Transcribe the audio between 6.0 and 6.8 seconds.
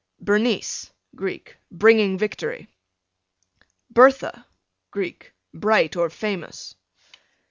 famous.